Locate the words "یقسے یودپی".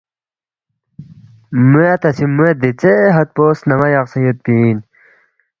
3.95-4.53